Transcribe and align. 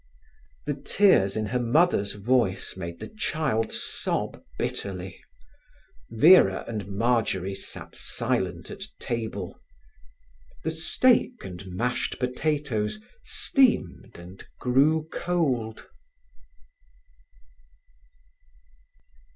The 0.65 0.73
tears 0.73 1.35
in 1.37 1.45
her 1.53 1.59
mother's 1.59 2.13
voice 2.13 2.75
made 2.75 2.99
the 2.99 3.07
child 3.07 3.71
sob 3.71 4.41
bitterly. 4.57 5.23
Vera 6.09 6.65
and 6.67 6.87
Marjory 6.87 7.53
sat 7.53 7.95
silent 7.95 8.71
at 8.71 8.81
table. 8.97 9.61
The 10.63 10.71
steak 10.71 11.43
and 11.45 11.67
mashed 11.67 12.17
potatoes 12.17 12.99
steamed 13.23 14.17
and 14.17 14.43
grew 14.59 15.07
cold. 15.13 15.85